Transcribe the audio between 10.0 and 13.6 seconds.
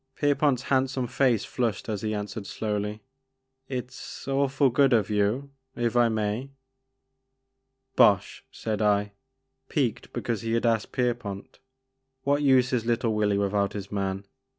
because he had asked Pierpont, "what use is little Willy